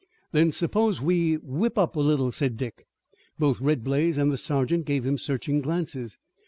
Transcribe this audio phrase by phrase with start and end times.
[0.31, 2.87] "Then suppose we whip up a little," said Dick.
[3.37, 6.17] Both Red Blaze and the sergeant gave him searching glances.